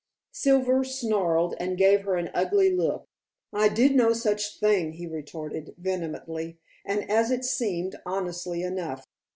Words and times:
Silver 0.31 0.83
snarled 0.83 1.53
and 1.59 1.77
gave 1.77 2.05
her 2.05 2.15
an 2.15 2.31
ugly 2.33 2.75
look. 2.75 3.05
"I 3.53 3.69
did 3.69 3.95
no 3.95 4.13
such 4.13 4.59
thing," 4.59 4.93
he 4.93 5.05
retorted 5.05 5.75
vehemently, 5.77 6.57
and, 6.83 7.07
as 7.07 7.29
it 7.29 7.45
seemed, 7.45 7.95
honestly 8.03 8.63
enough. 8.63 9.05